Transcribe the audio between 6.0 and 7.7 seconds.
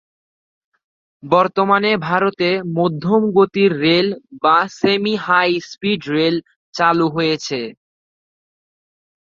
Rail" চালু হয়েছে।